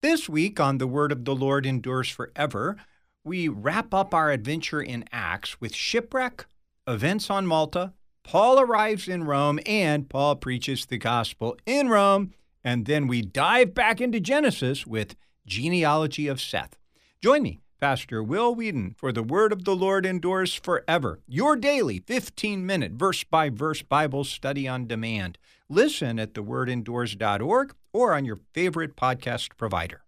[0.00, 2.76] This week on The Word of the Lord Endures Forever,
[3.24, 6.46] we wrap up our adventure in Acts with shipwreck,
[6.86, 12.32] events on Malta, Paul arrives in Rome, and Paul preaches the gospel in Rome,
[12.62, 15.16] and then we dive back into Genesis with
[15.46, 16.78] genealogy of Seth.
[17.20, 21.98] Join me, Pastor Will Weedon, for The Word of the Lord Endures Forever, your daily
[21.98, 25.38] 15 minute verse by verse Bible study on demand.
[25.70, 30.02] Listen at thewordendures.org or on your favorite podcast provider.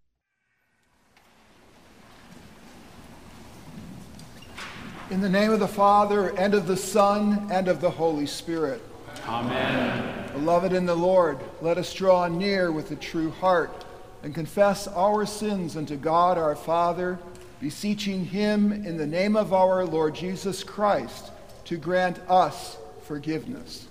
[5.10, 8.80] In the name of the Father, and of the Son, and of the Holy Spirit.
[9.26, 10.30] Amen.
[10.32, 13.84] Beloved in the Lord, let us draw near with a true heart
[14.22, 17.18] and confess our sins unto God our Father,
[17.60, 21.32] beseeching Him in the name of our Lord Jesus Christ
[21.64, 23.88] to grant us forgiveness.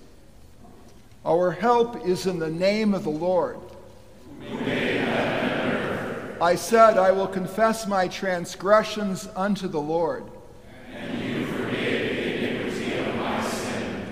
[1.24, 3.58] Our help is in the name of the Lord.
[6.40, 10.24] I said, I will confess my transgressions unto the Lord.
[10.94, 14.06] And you the iniquity of my sin.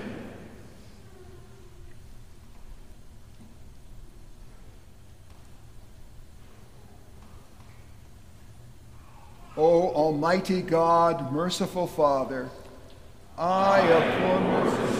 [9.56, 12.50] O Almighty God, merciful Father,
[13.38, 14.98] I, a poor merciful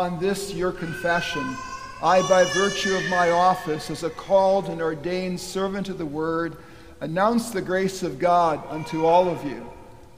[0.00, 1.58] Upon this your confession,
[2.02, 6.56] I, by virtue of my office as a called and ordained servant of the word,
[7.02, 9.70] announce the grace of God unto all of you.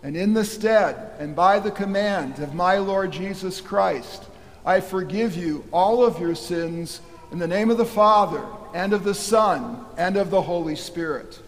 [0.05, 4.23] And in the stead, and by the command of my Lord Jesus Christ,
[4.65, 7.01] I forgive you all of your sins
[7.33, 11.41] in the name of the Father, and of the Son, and of the Holy Spirit.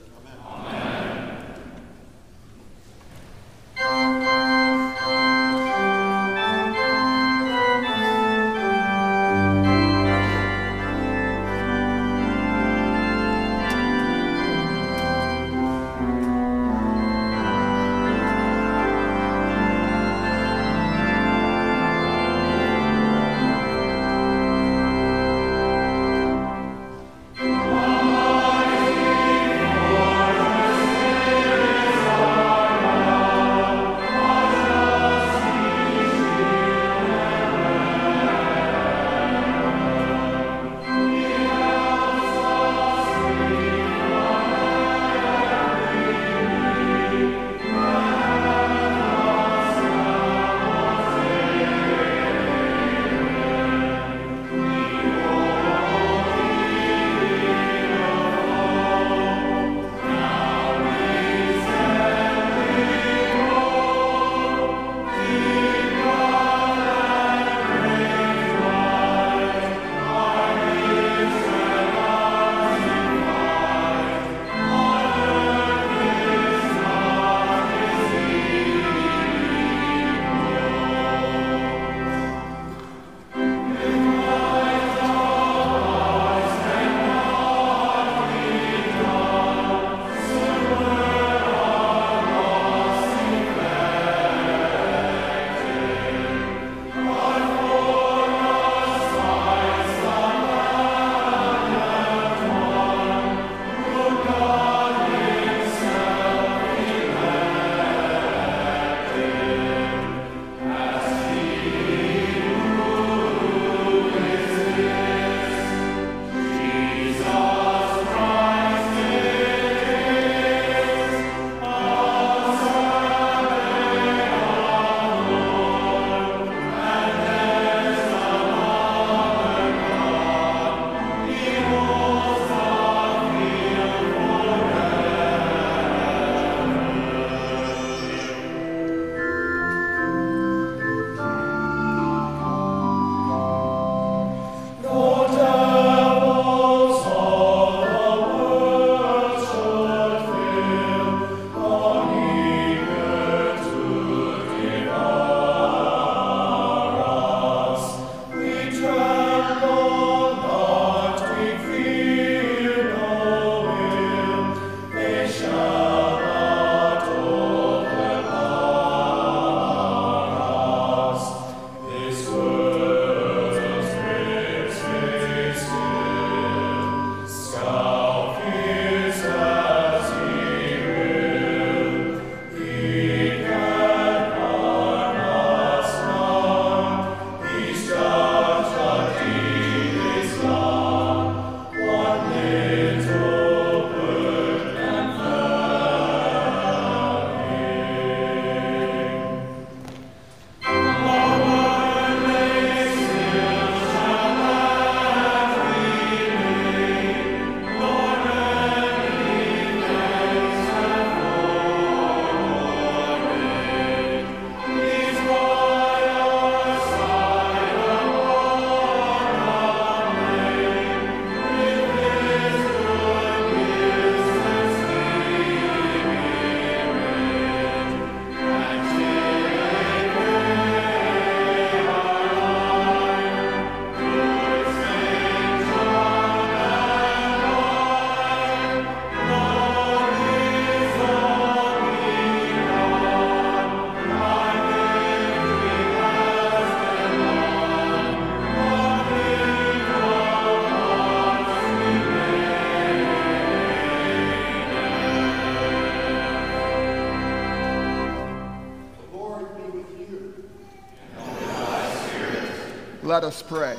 [263.14, 263.76] Let us pray.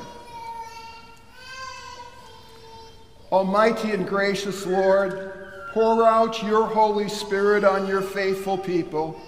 [3.33, 9.19] Almighty and gracious Lord, pour out your Holy Spirit on your faithful people.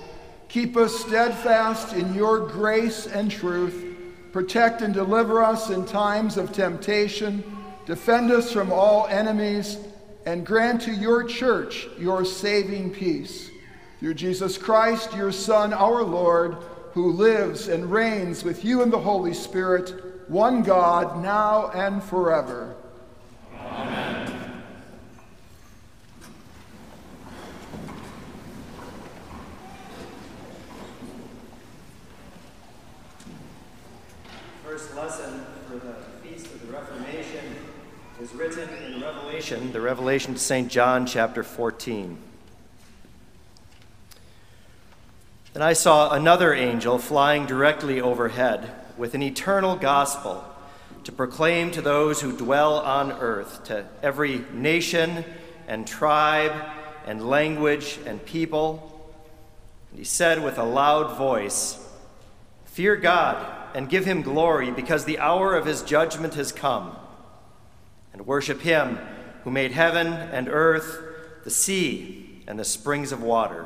[0.48, 3.98] Keep us steadfast in your grace and truth.
[4.32, 7.44] Protect and deliver us in times of temptation.
[7.86, 9.78] Defend us from all enemies
[10.26, 13.50] and grant to your church your saving peace.
[14.00, 16.56] Through Jesus Christ, your Son, our Lord,
[16.98, 19.94] who lives and reigns with you in the Holy Spirit,
[20.28, 22.76] one God, now and forever.
[23.56, 24.64] Amen.
[34.66, 37.46] First lesson for the Feast of the Reformation
[38.20, 40.68] is written in Revelation, the Revelation to St.
[40.68, 42.27] John, chapter 14.
[45.58, 50.46] Then I saw another angel flying directly overhead with an eternal gospel
[51.04, 55.26] to proclaim to those who dwell on earth, to every nation
[55.68, 56.54] and tribe
[57.08, 59.12] and language and people.
[59.90, 61.84] And he said with a loud voice,
[62.66, 63.44] Fear God
[63.74, 66.96] and give him glory, because the hour of his judgment has come.
[68.14, 69.00] And worship him
[69.44, 71.02] who made heaven and earth,
[71.46, 73.66] the sea, and the springs of water.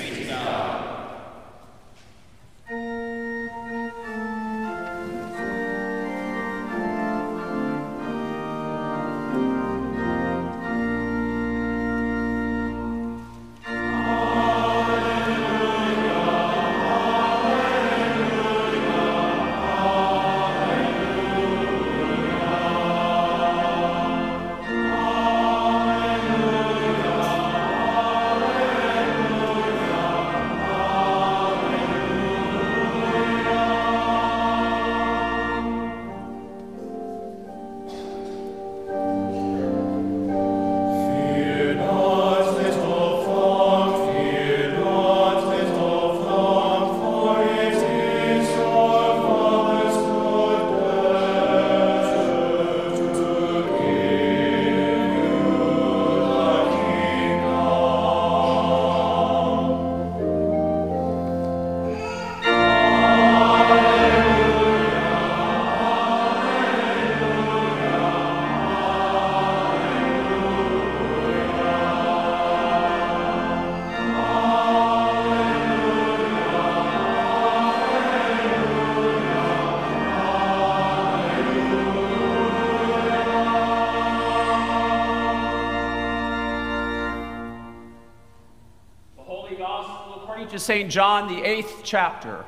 [90.61, 90.91] St.
[90.91, 92.45] John, the eighth chapter.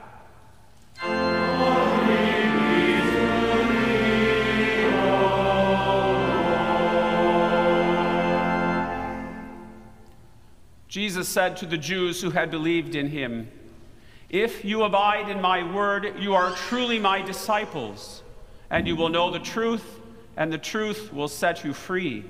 [10.88, 13.50] Jesus said to the Jews who had believed in him,
[14.30, 18.22] If you abide in my word, you are truly my disciples,
[18.70, 20.00] and you will know the truth,
[20.38, 22.24] and the truth will set you free.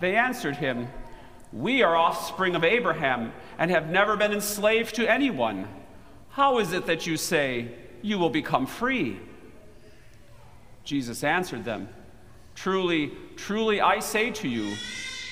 [0.00, 0.88] They answered him,
[1.52, 5.68] We are offspring of Abraham and have never been enslaved to anyone.
[6.30, 7.68] How is it that you say,
[8.02, 9.20] You will become free?
[10.84, 11.88] Jesus answered them,
[12.54, 14.76] Truly, truly, I say to you,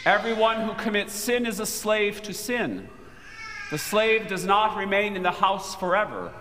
[0.04, 2.88] everyone who commits sin is a slave to sin.
[3.70, 6.32] The slave does not remain in the house forever,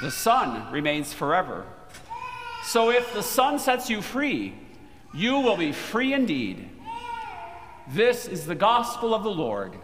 [0.00, 1.64] the son remains forever.
[2.64, 4.54] So if the son sets you free,
[5.12, 6.68] you will be free indeed.
[7.88, 9.76] This is the gospel of the Lord.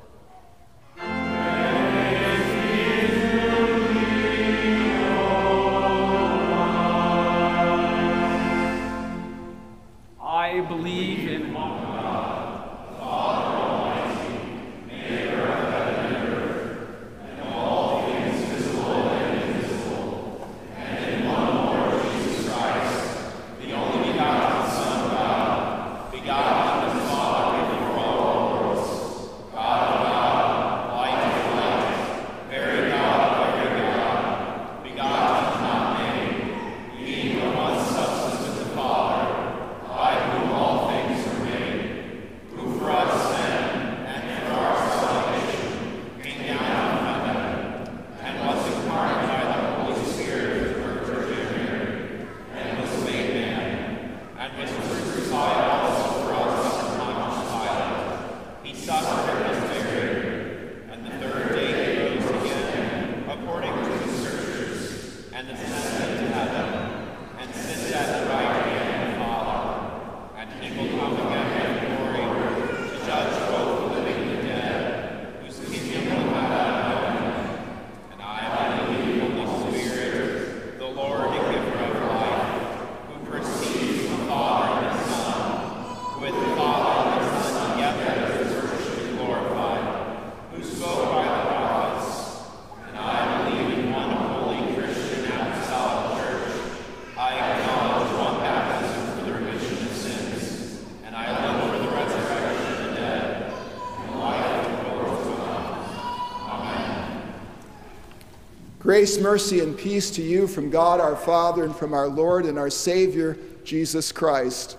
[108.89, 112.59] Grace, mercy, and peace to you from God our Father and from our Lord and
[112.59, 114.79] our Savior, Jesus Christ.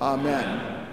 [0.00, 0.86] Amen.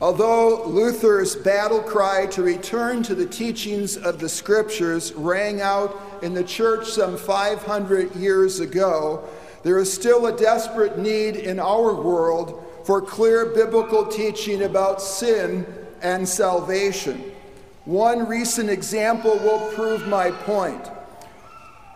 [0.00, 6.32] Although Luther's battle cry to return to the teachings of the Scriptures rang out in
[6.32, 9.28] the church some 500 years ago,
[9.64, 15.66] there is still a desperate need in our world for clear biblical teaching about sin
[16.02, 17.32] and salvation.
[17.84, 20.88] One recent example will prove my point.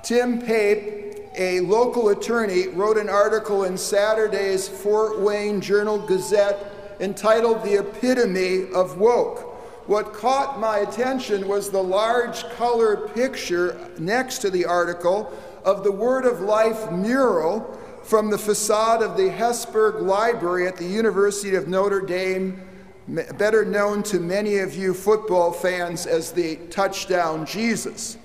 [0.02, 7.62] Tim Pape, a local attorney, wrote an article in Saturday's Fort Wayne Journal Gazette entitled
[7.62, 9.50] The Epitome of Woke.
[9.86, 15.30] What caught my attention was the large color picture next to the article
[15.64, 20.86] of the Word of Life mural from the facade of the Hesburgh Library at the
[20.86, 22.60] University of Notre Dame
[23.06, 28.16] better known to many of you football fans as the touchdown Jesus.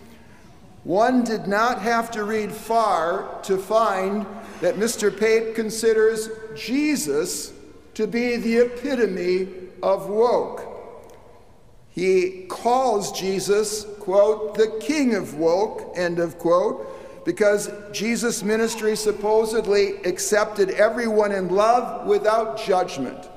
[0.83, 4.25] One did not have to read far to find
[4.62, 5.15] that Mr.
[5.17, 7.53] Pape considers Jesus
[7.93, 9.50] to be the epitome
[9.83, 10.65] of woke.
[11.89, 19.98] He calls Jesus, quote, the king of woke, end of quote, because Jesus' ministry supposedly
[20.03, 23.27] accepted everyone in love without judgment.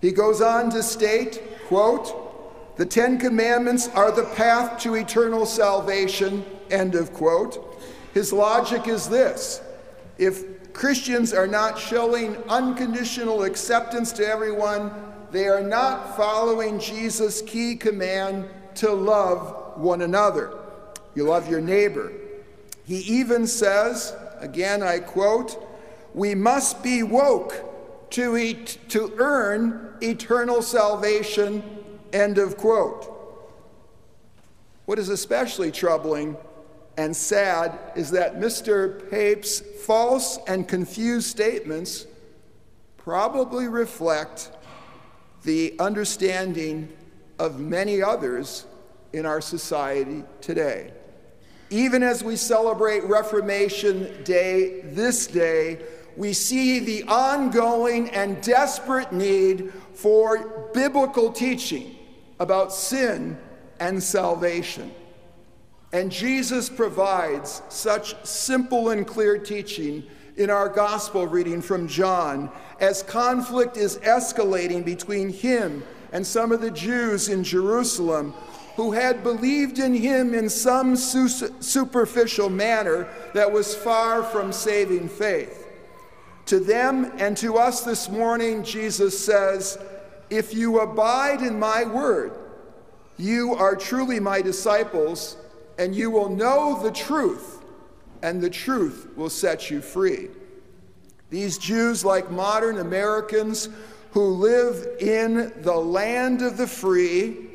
[0.00, 2.24] He goes on to state, quote,
[2.76, 7.82] the Ten Commandments are the path to eternal salvation, end of quote.
[8.12, 9.62] His logic is this
[10.18, 14.90] if Christians are not showing unconditional acceptance to everyone,
[15.30, 20.58] they are not following Jesus' key command to love one another.
[21.14, 22.12] You love your neighbor.
[22.84, 25.62] He even says, again I quote,
[26.14, 27.54] we must be woke
[28.10, 31.62] to, eat, to earn eternal salvation,
[32.12, 33.12] end of quote.
[34.86, 36.36] What is especially troubling
[36.96, 39.10] and sad is that Mr.
[39.10, 42.06] Pape's false and confused statements
[42.96, 44.50] probably reflect
[45.44, 46.92] the understanding
[47.38, 48.66] of many others
[49.12, 50.92] in our society today.
[51.70, 55.80] Even as we celebrate Reformation Day this day,
[56.16, 61.96] we see the ongoing and desperate need for biblical teaching
[62.38, 63.38] about sin
[63.80, 64.92] and salvation.
[65.92, 70.02] And Jesus provides such simple and clear teaching
[70.36, 75.82] in our gospel reading from John as conflict is escalating between him
[76.12, 78.34] and some of the Jews in Jerusalem
[78.76, 81.28] who had believed in him in some su-
[81.60, 85.65] superficial manner that was far from saving faith.
[86.46, 89.78] To them and to us this morning, Jesus says,
[90.30, 92.32] If you abide in my word,
[93.18, 95.36] you are truly my disciples,
[95.76, 97.64] and you will know the truth,
[98.22, 100.28] and the truth will set you free.
[101.30, 103.68] These Jews, like modern Americans
[104.12, 107.48] who live in the land of the free,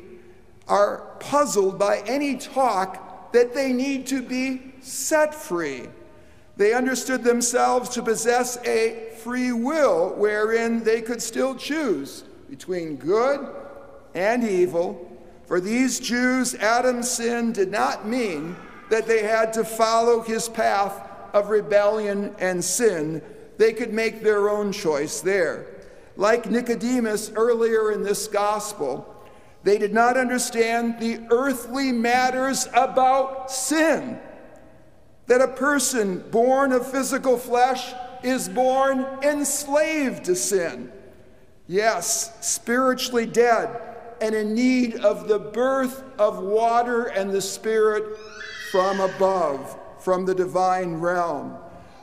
[0.68, 5.88] are puzzled by any talk that they need to be set free.
[6.62, 13.48] They understood themselves to possess a free will wherein they could still choose between good
[14.14, 15.10] and evil.
[15.46, 18.54] For these Jews, Adam's sin did not mean
[18.90, 23.22] that they had to follow his path of rebellion and sin.
[23.58, 25.66] They could make their own choice there.
[26.16, 29.12] Like Nicodemus earlier in this gospel,
[29.64, 34.20] they did not understand the earthly matters about sin
[35.26, 40.90] that a person born of physical flesh is born enslaved to sin.
[41.66, 43.80] Yes, spiritually dead
[44.20, 48.16] and in need of the birth of water and the Spirit
[48.70, 51.56] from above, from the divine realm.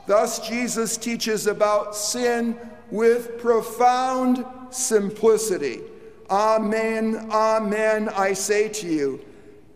[0.06, 2.58] Thus, Jesus teaches about sin
[2.90, 5.80] with profound simplicity.
[6.28, 9.20] Amen, amen, I say to you,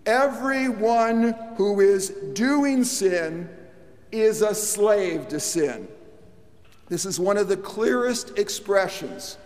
[0.06, 3.48] everyone who is doing sin
[4.12, 5.88] is a slave to sin.
[6.88, 9.38] This is one of the clearest expressions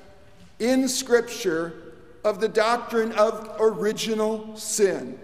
[0.58, 5.18] in Scripture of the doctrine of original sin.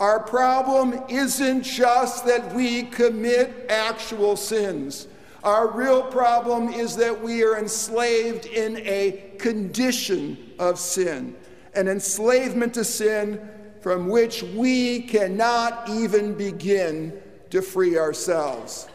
[0.00, 5.06] Our problem isn't just that we commit actual sins.
[5.44, 11.36] Our real problem is that we are enslaved in a condition of sin,
[11.74, 13.38] an enslavement to sin
[13.84, 17.12] from which we cannot even begin
[17.50, 18.88] to free ourselves.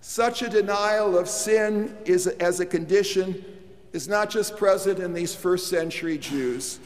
[0.00, 3.44] Such a denial of sin is, as a condition
[3.92, 6.80] is not just present in these first century Jews,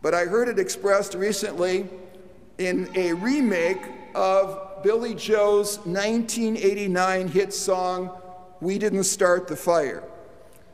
[0.00, 1.88] but I heard it expressed recently
[2.56, 3.82] in a remake
[4.14, 8.16] of Billy Joel's 1989 hit song,
[8.60, 10.04] We Didn't Start the Fire.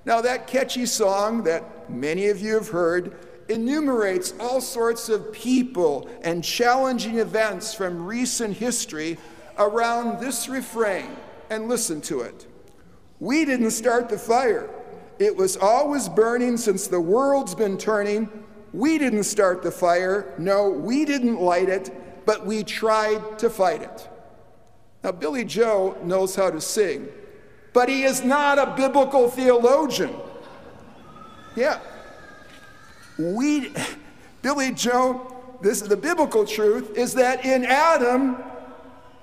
[0.05, 6.09] Now, that catchy song that many of you have heard enumerates all sorts of people
[6.23, 9.19] and challenging events from recent history
[9.59, 11.17] around this refrain.
[11.51, 12.47] And listen to it.
[13.21, 14.69] We didn't start the fire.
[15.19, 18.29] It was always burning since the world's been turning.
[18.73, 20.35] We didn't start the fire.
[20.39, 24.09] No, we didn't light it, but we tried to fight it.
[25.03, 27.09] Now, Billy Joel knows how to sing,
[27.73, 30.15] but he is not a biblical theologian.
[31.57, 31.81] Yeah.
[33.19, 33.73] We,
[34.43, 38.37] Billy Joel, this is the biblical truth is that in Adam,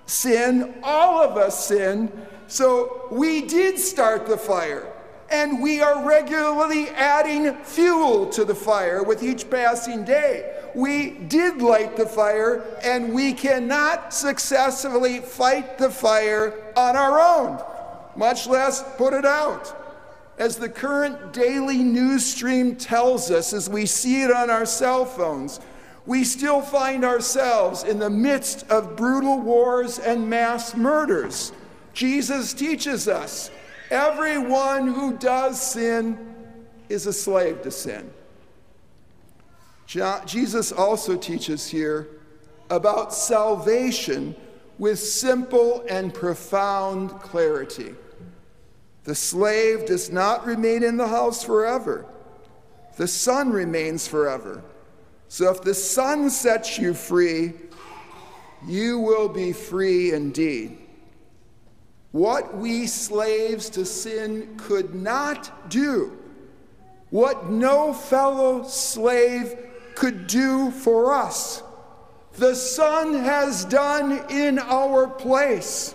[0.05, 2.11] sin, all of us sin.
[2.47, 4.91] So we did start the fire.
[5.31, 10.61] And we are regularly adding fuel to the fire with each passing day.
[10.75, 17.59] We did light the fire, and we cannot successfully fight the fire on our own,
[18.15, 19.84] much less put it out.
[20.37, 25.05] As the current daily news stream tells us, as we see it on our cell
[25.05, 25.61] phones,
[26.05, 31.51] we still find ourselves in the midst of brutal wars and mass murders.
[31.93, 33.49] Jesus teaches us
[33.89, 36.35] everyone who does sin
[36.89, 38.11] is a slave to sin.
[39.87, 42.07] Jesus also teaches here
[42.69, 44.35] about salvation
[44.77, 47.95] with simple and profound clarity.
[49.05, 52.05] The slave does not remain in the house forever,
[52.97, 54.63] the son remains forever.
[55.27, 57.53] So if the Son sets you free,
[58.65, 60.77] you will be free indeed.
[62.11, 66.17] What we slaves to sin could not do,
[67.09, 69.55] what no fellow slave
[69.95, 71.61] could do for us,
[72.37, 75.94] the Son has done in our place.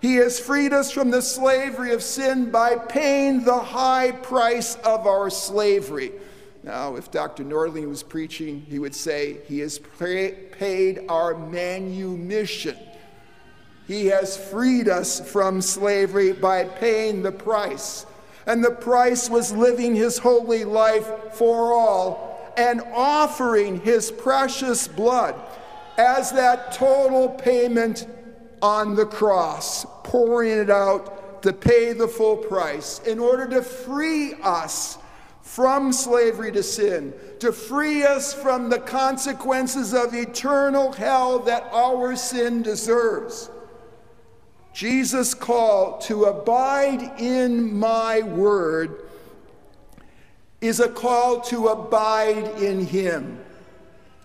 [0.00, 5.06] He has freed us from the slavery of sin by paying the high price of
[5.06, 6.12] our slavery.
[6.62, 7.44] Now, if Dr.
[7.44, 12.76] Nordling was preaching, he would say, He has paid our manumission.
[13.86, 18.06] He has freed us from slavery by paying the price.
[18.46, 25.34] And the price was living his holy life for all and offering his precious blood
[25.98, 28.06] as that total payment
[28.62, 34.34] on the cross, pouring it out to pay the full price in order to free
[34.42, 34.98] us
[35.42, 42.14] from slavery to sin, to free us from the consequences of eternal hell that our
[42.14, 43.50] sin deserves.
[44.72, 49.02] Jesus' call to abide in my word
[50.60, 53.40] is a call to abide in him.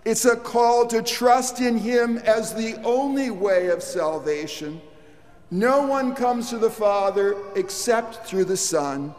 [0.06, 4.80] It's a call to trust in him as the only way of salvation.
[5.50, 9.16] No one comes to the Father except through the Son.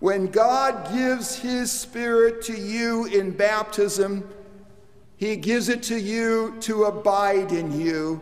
[0.00, 4.28] When God gives His Spirit to you in baptism,
[5.16, 8.20] He gives it to you to abide in you.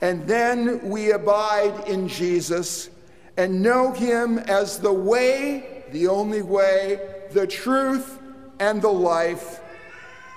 [0.00, 2.90] And then we abide in Jesus
[3.36, 6.98] and know Him as the way, the only way,
[7.30, 8.18] the truth,
[8.58, 9.60] and the life.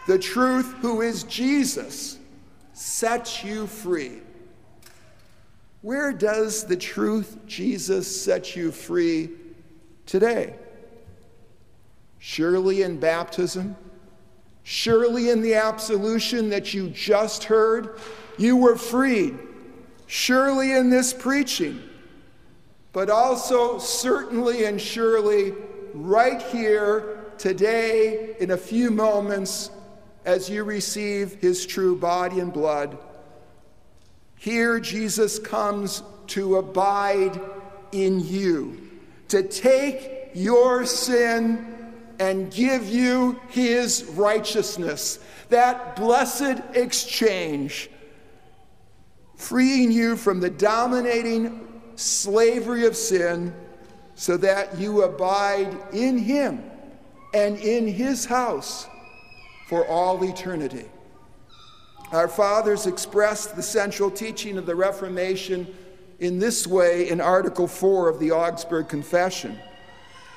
[0.08, 2.17] The truth, who is Jesus,
[2.72, 4.22] sets you free.
[5.82, 9.30] Where does the truth, Jesus, set you free
[10.06, 10.56] today?
[12.20, 13.76] Surely in baptism,
[14.63, 18.00] surely in the absolution that you just heard,
[18.38, 19.38] you were freed.
[20.08, 21.82] Surely in this preaching,
[22.93, 25.54] but also certainly and surely
[25.93, 29.70] right here today in a few moments
[30.28, 32.98] as you receive his true body and blood.
[34.36, 37.40] Here, Jesus comes to abide
[37.94, 38.90] in you,
[39.30, 45.20] to take your sin and give you his righteousness.
[45.48, 47.90] That blessed exchange,
[49.38, 53.56] freeing you from the dominating slavery of sin
[54.16, 56.70] so that you abide in him
[57.34, 58.88] and in his house
[59.67, 60.86] for all eternity.
[62.12, 65.67] Our fathers expressed the central teaching of the Reformation
[66.19, 69.60] in this way in Article 4 of the Augsburg Confession.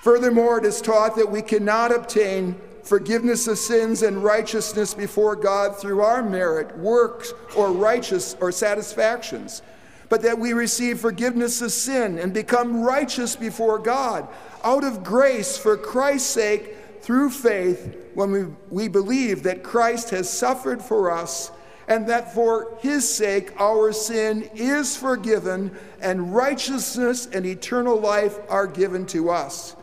[0.03, 5.77] Furthermore, it is taught that we cannot obtain forgiveness of sins and righteousness before God
[5.77, 9.63] through our merit, works, or righteous or satisfactions,
[10.09, 14.27] but that we receive forgiveness of sin and become righteous before God
[14.65, 20.31] out of grace for Christ's sake through faith when we, we believe that Christ has
[20.31, 21.51] suffered for us
[21.89, 28.67] and that for his sake our sin is forgiven and righteousness and eternal life are
[28.67, 29.75] given to us.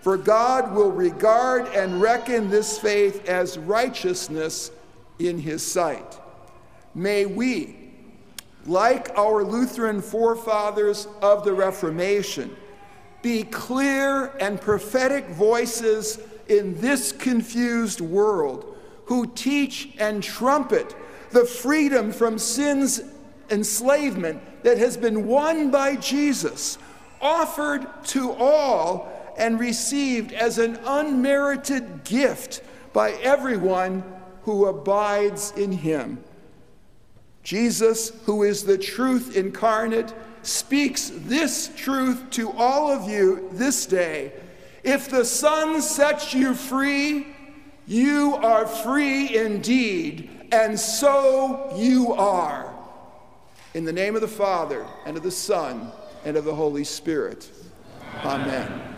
[0.00, 4.72] For God will regard and reckon this faith as righteousness
[5.20, 6.18] in his sight.
[6.94, 7.76] May we,
[8.66, 12.56] like our Lutheran forefathers of the Reformation,
[13.22, 16.18] be clear and prophetic voices
[16.58, 20.94] in this confused world who teach and trumpet
[21.30, 23.00] the freedom from sin's
[23.50, 26.78] enslavement that has been won by Jesus,
[27.20, 32.62] offered to all and received as an unmerited gift
[32.92, 34.04] by everyone
[34.42, 36.22] who abides in him.
[37.42, 40.12] Jesus, who is the truth incarnate,
[40.42, 44.32] speaks this truth to all of you this day.
[44.82, 47.26] If the Son sets you free,
[47.86, 52.72] you are free indeed, and so you are.
[53.74, 55.92] In the name of the Father, and of the Son,
[56.24, 57.50] and of the Holy Spirit.
[58.24, 58.66] Amen.
[58.66, 58.91] Amen.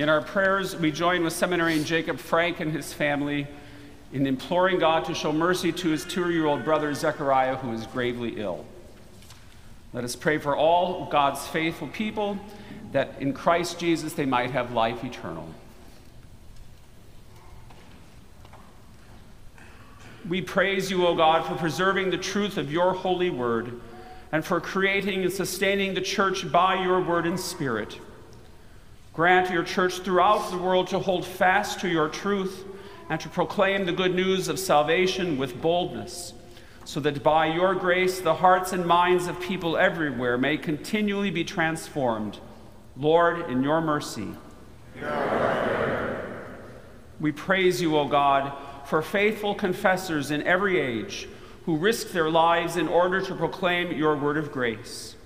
[0.00, 3.46] In our prayers, we join with seminarian Jacob Frank and his family
[4.14, 7.86] in imploring God to show mercy to his two year old brother Zechariah, who is
[7.88, 8.64] gravely ill.
[9.92, 12.38] Let us pray for all God's faithful people
[12.92, 15.46] that in Christ Jesus they might have life eternal.
[20.26, 23.78] We praise you, O God, for preserving the truth of your holy word
[24.32, 27.98] and for creating and sustaining the church by your word and spirit.
[29.12, 32.64] Grant your church throughout the world to hold fast to your truth
[33.08, 36.32] and to proclaim the good news of salvation with boldness,
[36.84, 41.42] so that by your grace the hearts and minds of people everywhere may continually be
[41.42, 42.38] transformed.
[42.96, 44.28] Lord, in your mercy.
[47.18, 48.52] We praise you, O God,
[48.86, 51.28] for faithful confessors in every age
[51.64, 55.16] who risk their lives in order to proclaim your word of grace.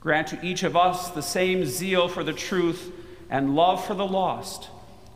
[0.00, 2.92] Grant to each of us the same zeal for the truth
[3.30, 4.68] and love for the lost,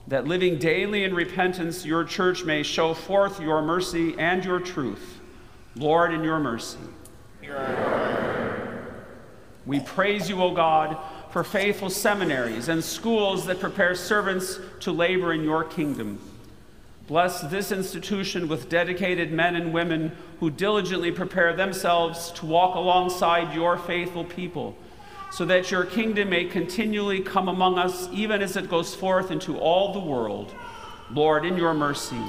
[0.08, 5.20] that living daily in repentance, your church may show forth your mercy and your truth.
[5.76, 6.78] Lord, in your mercy.
[9.66, 10.98] We praise you, O God,
[11.30, 16.18] for faithful seminaries and schools that prepare servants to labor in your kingdom.
[17.06, 23.54] Bless this institution with dedicated men and women who diligently prepare themselves to walk alongside
[23.54, 24.76] your faithful people
[25.30, 29.58] so that your kingdom may continually come among us, even as it goes forth into
[29.58, 30.52] all the world.
[31.12, 32.20] Lord, in your mercy.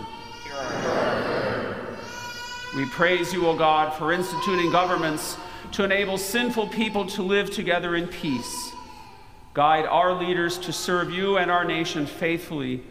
[2.76, 5.38] We praise you, O God, for instituting governments
[5.74, 8.72] to enable sinful people to live together in peace.
[9.54, 12.82] Guide our leaders to serve you and our nation faithfully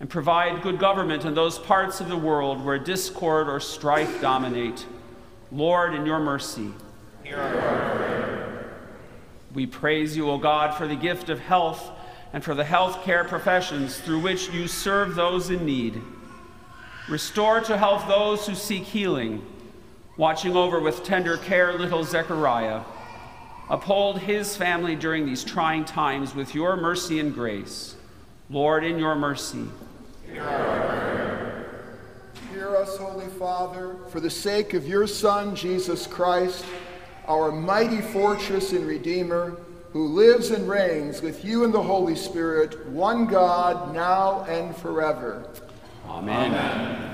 [0.00, 4.84] and provide good government in those parts of the world where discord or strife dominate.
[5.50, 6.72] Lord, in your mercy.
[9.54, 11.90] We praise you, O God, for the gift of health
[12.32, 16.00] and for the health care professions through which you serve those in need.
[17.08, 19.44] Restore to health those who seek healing,
[20.16, 22.80] watching over with tender care little Zechariah.
[23.68, 27.96] Uphold his family during these trying times with your mercy and grace.
[28.48, 29.66] Lord, in your mercy.
[30.24, 30.42] Hear
[32.76, 36.64] us, Holy Father, for the sake of your Son, Jesus Christ
[37.28, 39.56] our mighty fortress and Redeemer,
[39.92, 45.48] who lives and reigns with you and the Holy Spirit, one God, now and forever.
[46.08, 46.54] Amen.
[46.54, 47.11] Amen.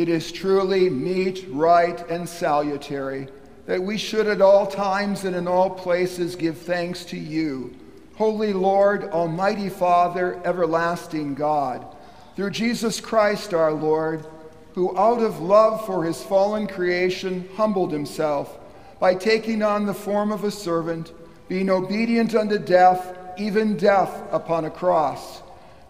[0.00, 3.28] It is truly meet, right, and salutary
[3.66, 7.76] that we should at all times and in all places give thanks to you,
[8.16, 11.84] Holy Lord, Almighty Father, everlasting God,
[12.34, 14.24] through Jesus Christ our Lord,
[14.72, 18.58] who out of love for his fallen creation humbled himself
[19.00, 21.12] by taking on the form of a servant,
[21.46, 25.42] being obedient unto death, even death upon a cross.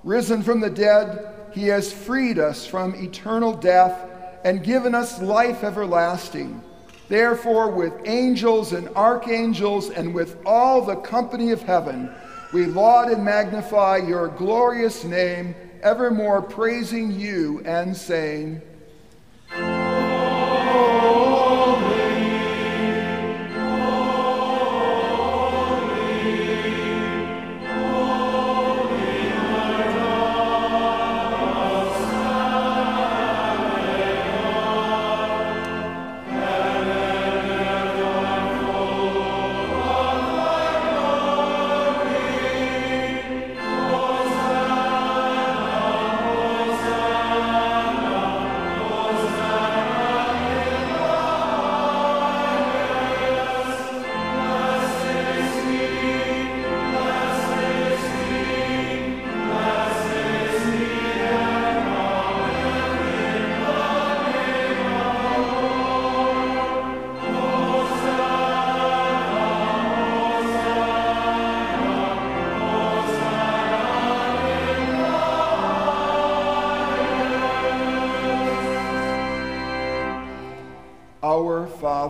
[0.02, 4.08] Risen from the dead, he has freed us from eternal death
[4.44, 6.62] and given us life everlasting.
[7.08, 12.10] Therefore, with angels and archangels and with all the company of heaven,
[12.52, 18.62] we laud and magnify your glorious name, evermore praising you and saying,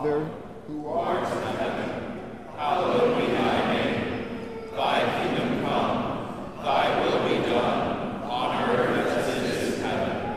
[0.00, 0.30] Father,
[0.66, 2.20] who art in heaven,
[2.56, 4.24] Hallowed be thy name.
[4.74, 10.36] Thy kingdom come, thy will be done, on earth as it is in heaven.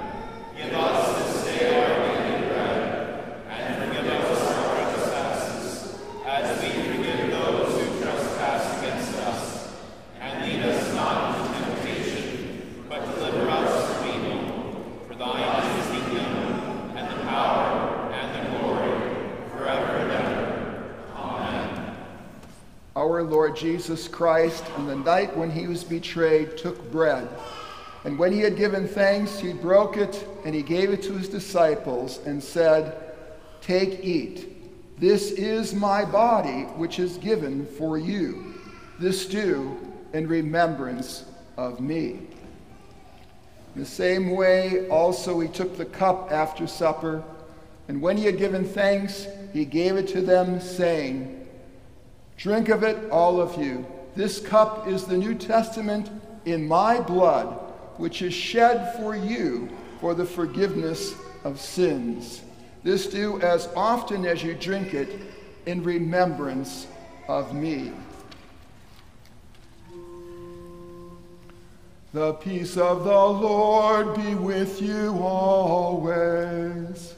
[0.58, 7.32] Give us this day our daily bread, and forgive us our trespasses, as we forgive
[7.32, 9.73] those who trespass against us.
[10.19, 15.06] And lead us not into temptation, but deliver us from evil.
[15.08, 18.93] For thine is the kingdom, and the power, and the glory,
[19.52, 20.95] forever and ever.
[21.15, 21.95] Amen.
[22.95, 23.23] our
[23.55, 27.27] Jesus Christ, on the night when he was betrayed, took bread.
[28.03, 31.29] And when he had given thanks, he broke it and he gave it to his
[31.29, 33.15] disciples and said,
[33.61, 34.99] Take, eat.
[34.99, 38.53] This is my body, which is given for you.
[38.99, 39.77] This do
[40.13, 41.25] in remembrance
[41.57, 42.19] of me.
[43.75, 47.23] In the same way, also, he took the cup after supper,
[47.87, 51.42] and when he had given thanks, he gave it to them, saying,
[52.38, 53.86] Drink of it, all of you.
[54.15, 56.10] This cup is the New Testament
[56.46, 57.48] in my blood,
[57.98, 59.69] which is shed for you
[60.00, 62.41] for the forgiveness of sins.
[62.84, 65.22] This do as often as you drink it
[65.65, 66.88] in remembrance
[67.28, 67.91] of me.
[72.13, 77.12] The peace of the Lord be with you always.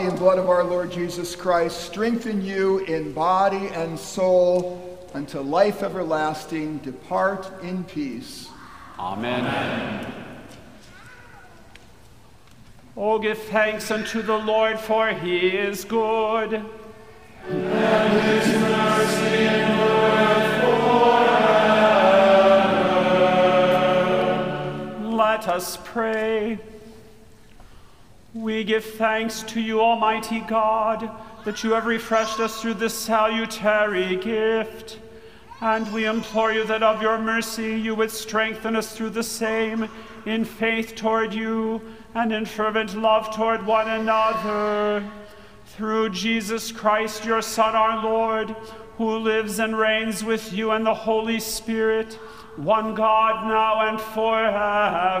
[0.00, 5.40] Body and blood of our Lord Jesus Christ strengthen you in body and soul unto
[5.40, 6.78] life everlasting.
[6.78, 8.48] Depart in peace.
[8.98, 10.10] Amen.
[12.96, 16.54] Oh, give thanks unto the Lord, for he is good.
[17.46, 21.50] And his mercy endureth forever.
[25.14, 26.58] Let us pray.
[28.50, 31.08] We give thanks to you, Almighty God,
[31.44, 34.98] that you have refreshed us through this salutary gift.
[35.60, 39.88] And we implore you that of your mercy you would strengthen us through the same
[40.26, 41.80] in faith toward you
[42.16, 45.08] and in fervent love toward one another.
[45.66, 48.56] Through Jesus Christ, your Son, our Lord,
[48.96, 52.14] who lives and reigns with you and the Holy Spirit,
[52.56, 55.20] one God now and forever.